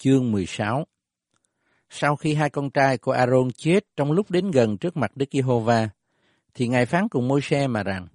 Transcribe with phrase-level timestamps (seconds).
[0.00, 0.86] chương 16
[1.90, 5.26] Sau khi hai con trai của Aaron chết trong lúc đến gần trước mặt Đức
[5.32, 5.88] Giê-hô-va,
[6.54, 8.06] thì Ngài phán cùng Môi-se mà rằng,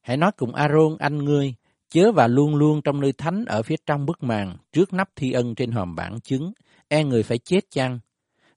[0.00, 1.54] Hãy nói cùng Aaron anh ngươi,
[1.88, 5.32] chớ và luôn luôn trong nơi thánh ở phía trong bức màn, trước nắp thi
[5.32, 6.52] ân trên hòm bản chứng,
[6.88, 7.98] e người phải chết chăng?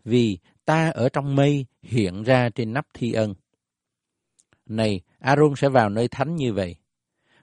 [0.03, 3.33] Vì ta ở trong mây hiện ra trên nắp thi ân.
[4.65, 6.75] Này, Aaron sẽ vào nơi thánh như vậy.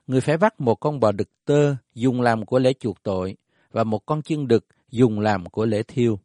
[0.07, 3.35] Người phải bắt một con bò đực tơ dùng làm của lễ chuộc tội
[3.71, 6.19] và một con chân đực dùng làm của lễ thiêu.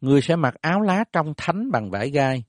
[0.00, 2.44] Người sẽ mặc áo lá trong thánh bằng vải gai,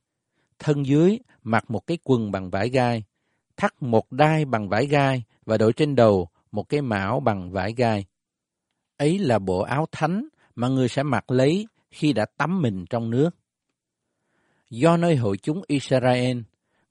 [0.60, 3.04] thân dưới mặc một cái quần bằng vải gai,
[3.58, 7.74] thắt một đai bằng vải gai và đội trên đầu một cái mão bằng vải
[7.74, 8.06] gai.
[8.98, 13.10] Ấy là bộ áo thánh mà người sẽ mặc lấy khi đã tắm mình trong
[13.10, 13.30] nước.
[14.70, 16.40] Do nơi hội chúng Israel,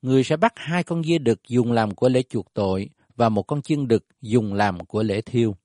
[0.02, 3.42] người sẽ bắt hai con dê đực dùng làm của lễ chuộc tội và một
[3.42, 5.56] con chiên đực dùng làm của lễ thiêu.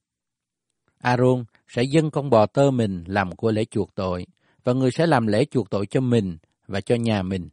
[0.98, 4.26] Aaron sẽ dâng con bò tơ mình làm của lễ chuộc tội,
[4.64, 7.50] và người sẽ làm lễ chuộc tội cho mình và cho nhà mình.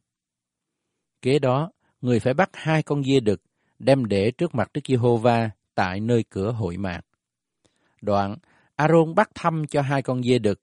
[1.22, 3.42] Kế đó, người phải bắt hai con dê đực,
[3.78, 7.00] đem để trước mặt Đức Giê-hô-va tại nơi cửa hội mạc.
[8.00, 8.36] Đoạn,
[8.76, 10.60] Aaron bắt thăm cho hai con dê đực,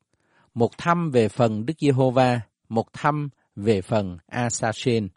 [0.53, 5.07] một thăm về phần Đức Giê-hô-va, một thăm về phần Asasen.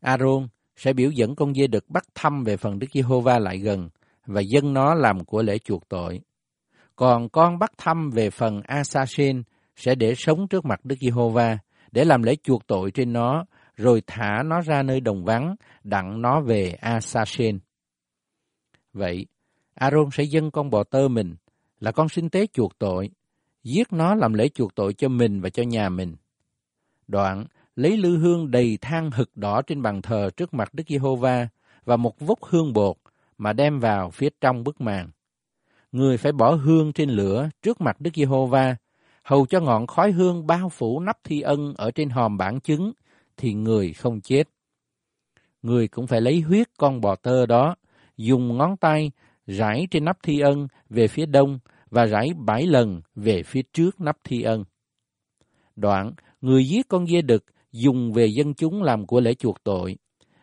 [0.00, 3.88] Aaron sẽ biểu dẫn con dê đực bắt thăm về phần Đức Giê-hô-va lại gần
[4.26, 6.20] và dâng nó làm của lễ chuộc tội.
[7.02, 9.42] Còn con bắt thăm về phần Asasen
[9.76, 11.58] sẽ để sống trước mặt Đức Giê-hô-va
[11.92, 13.44] để làm lễ chuộc tội trên nó,
[13.76, 17.58] rồi thả nó ra nơi đồng vắng, đặng nó về Asasen.
[18.92, 19.26] Vậy,
[19.74, 21.34] Aaron sẽ dâng con bò tơ mình,
[21.80, 23.10] là con sinh tế chuộc tội,
[23.64, 26.16] giết nó làm lễ chuộc tội cho mình và cho nhà mình.
[27.08, 27.44] Đoạn,
[27.76, 31.48] lấy lư hương đầy than hực đỏ trên bàn thờ trước mặt Đức Giê-hô-va
[31.84, 32.96] và một vốc hương bột
[33.38, 35.10] mà đem vào phía trong bức màn.
[35.92, 38.76] Người phải bỏ hương trên lửa trước mặt Đức Giê-hô-va,
[39.22, 42.92] hầu cho ngọn khói hương bao phủ nắp thi ân ở trên hòm bản chứng,
[43.36, 44.48] thì người không chết.
[45.62, 47.76] Người cũng phải lấy huyết con bò tơ đó,
[48.16, 49.10] dùng ngón tay
[49.46, 51.58] rải trên nắp thi ân về phía đông
[51.90, 54.64] và rải bảy lần về phía trước nắp thi ân.
[55.76, 59.96] Đoạn, người giết con dê đực dùng về dân chúng làm của lễ chuộc tội,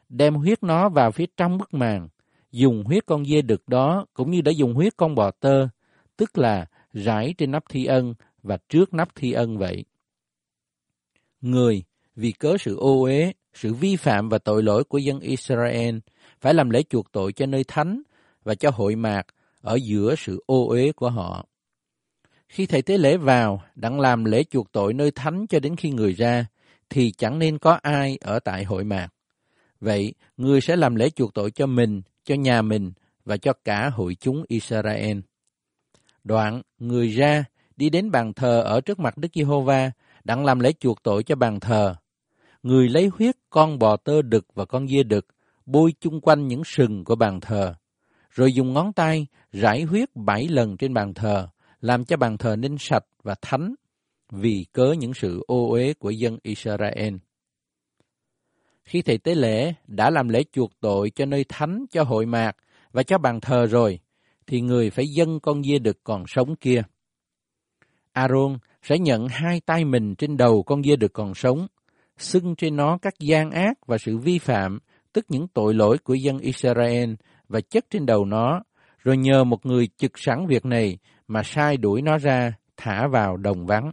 [0.09, 2.07] đem huyết nó vào phía trong bức màn,
[2.51, 5.67] dùng huyết con dê đực đó cũng như đã dùng huyết con bò tơ,
[6.17, 9.85] tức là rải trên nắp thi ân và trước nắp thi ân vậy.
[11.41, 11.83] Người,
[12.15, 15.97] vì cớ sự ô uế, sự vi phạm và tội lỗi của dân Israel,
[16.41, 18.01] phải làm lễ chuộc tội cho nơi thánh
[18.43, 19.23] và cho hội mạc
[19.61, 21.45] ở giữa sự ô uế của họ.
[22.47, 25.89] Khi thầy tế lễ vào, đặng làm lễ chuộc tội nơi thánh cho đến khi
[25.89, 26.45] người ra,
[26.89, 29.07] thì chẳng nên có ai ở tại hội mạc.
[29.79, 32.91] Vậy, người sẽ làm lễ chuộc tội cho mình, cho nhà mình
[33.25, 35.19] và cho cả hội chúng Israel.
[36.23, 37.43] Đoạn, người ra,
[37.77, 39.91] đi đến bàn thờ ở trước mặt Đức Giê-hô-va,
[40.23, 41.95] đặng làm lễ chuộc tội cho bàn thờ.
[42.63, 45.27] Người lấy huyết con bò tơ đực và con dê đực,
[45.65, 47.75] bôi chung quanh những sừng của bàn thờ,
[48.29, 51.47] rồi dùng ngón tay rải huyết bảy lần trên bàn thờ,
[51.81, 53.75] làm cho bàn thờ nên sạch và thánh
[54.31, 57.15] vì cớ những sự ô uế của dân Israel.
[58.89, 62.55] Khi thầy tế lễ đã làm lễ chuộc tội cho nơi thánh, cho hội mạc
[62.91, 63.99] và cho bàn thờ rồi,
[64.47, 66.81] thì người phải dâng con dê đực còn sống kia.
[68.11, 71.67] Aaron sẽ nhận hai tay mình trên đầu con dê đực còn sống,
[72.17, 74.79] xưng trên nó các gian ác và sự vi phạm,
[75.13, 77.13] tức những tội lỗi của dân Israel
[77.49, 78.63] và chất trên đầu nó,
[79.03, 83.37] rồi nhờ một người trực sẵn việc này mà sai đuổi nó ra, thả vào
[83.37, 83.91] đồng vắng.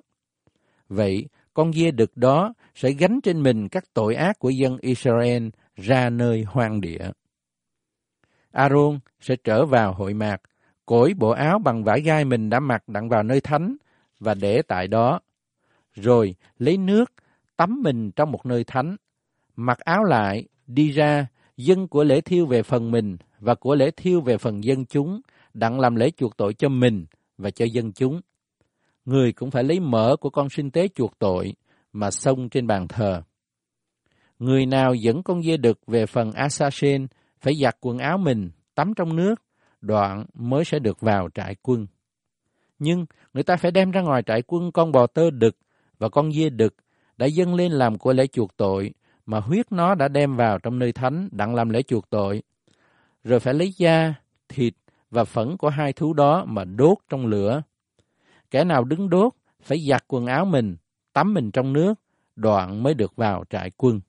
[0.89, 5.49] Vậy, con dê đực đó sẽ gánh trên mình các tội ác của dân Israel
[5.77, 7.11] ra nơi hoang địa.
[8.53, 10.43] Aaron sẽ trở vào hội mạc,
[10.87, 13.77] cởi bộ áo bằng vải gai mình đã mặc đặng vào nơi thánh
[14.21, 15.21] và để tại đó.
[15.95, 17.13] Rồi lấy nước,
[17.57, 18.97] tắm mình trong một nơi thánh,
[19.57, 23.91] mặc áo lại, đi ra, dân của lễ thiêu về phần mình và của lễ
[23.91, 25.21] thiêu về phần dân chúng,
[25.55, 27.07] đặng làm lễ chuộc tội cho mình
[27.39, 28.21] và cho dân chúng
[29.07, 31.55] người cũng phải lấy mỡ của con sinh tế chuộc tội
[31.93, 33.23] mà xông trên bàn thờ.
[34.39, 37.07] Người nào dẫn con dê đực về phần Asasen
[37.41, 39.35] phải giặt quần áo mình, tắm trong nước,
[39.81, 41.87] đoạn mới sẽ được vào trại quân.
[42.79, 45.57] Nhưng người ta phải đem ra ngoài trại quân con bò tơ đực
[45.99, 46.75] và con dê đực
[47.17, 48.93] đã dâng lên làm của lễ chuộc tội
[49.27, 52.43] mà huyết nó đã đem vào trong nơi thánh đặng làm lễ chuộc tội.
[53.25, 54.15] Rồi phải lấy da,
[54.49, 54.75] thịt
[55.11, 57.63] và phẫn của hai thú đó mà đốt trong lửa
[58.51, 59.33] Kẻ nào đứng đốt
[59.63, 60.77] phải giặt quần áo mình,
[61.13, 61.95] tắm mình trong nước,
[62.37, 64.01] đoạn mới được vào trại quân.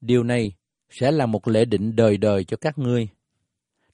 [0.00, 0.52] Điều này
[0.90, 3.08] sẽ là một lễ định đời đời cho các ngươi.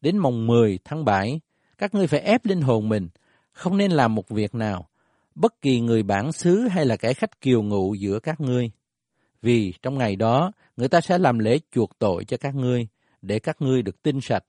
[0.00, 1.40] Đến mồng 10 tháng 7,
[1.78, 3.08] các ngươi phải ép linh hồn mình,
[3.52, 4.88] không nên làm một việc nào,
[5.34, 8.70] bất kỳ người bản xứ hay là kẻ khách kiều ngụ giữa các ngươi.
[9.42, 12.88] Vì trong ngày đó, người ta sẽ làm lễ chuộc tội cho các ngươi,
[13.22, 14.44] để các ngươi được tinh sạch.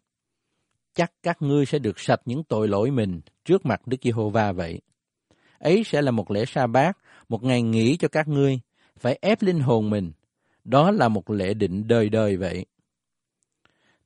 [0.96, 4.82] Chắc các ngươi sẽ được sạch những tội lỗi mình trước mặt Đức Giê-hô-va vậy.
[5.60, 6.98] Ấy sẽ là một lễ sa bát,
[7.30, 8.60] một ngày nghỉ cho các ngươi,
[8.98, 10.12] phải ép linh hồn mình.
[10.64, 12.66] Đó là một lễ định đời đời vậy.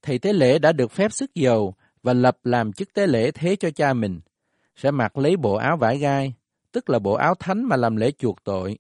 [0.02, 1.74] Thầy tế lễ đã được phép sức dầu
[2.04, 4.20] và lập làm chức tế lễ thế cho cha mình,
[4.76, 6.34] sẽ mặc lấy bộ áo vải gai,
[6.72, 8.78] tức là bộ áo thánh mà làm lễ chuộc tội.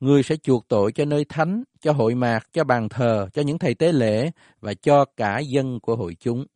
[0.00, 3.58] Người sẽ chuộc tội cho nơi thánh, cho hội mạc, cho bàn thờ, cho những
[3.58, 4.30] thầy tế lễ
[4.60, 6.46] và cho cả dân của hội chúng.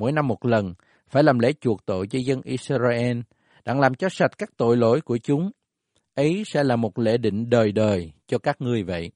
[0.00, 0.74] Mỗi năm một lần,
[1.08, 3.20] phải làm lễ chuộc tội cho dân Israel,
[3.64, 5.50] đặng làm cho sạch các tội lỗi của chúng.
[6.14, 9.10] Ấy sẽ là một lễ định đời đời cho các ngươi vậy.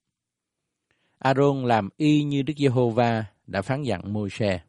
[1.19, 4.61] Aaron làm y như Đức Giê-hô-va đã phán dặn Môi-se.